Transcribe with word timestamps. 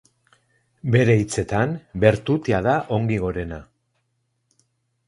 Bere 0.95 1.17
hitzetan, 1.23 1.75
bertutea 2.05 2.63
da 2.69 2.75
ongi 2.99 3.21
gorena. 3.27 3.63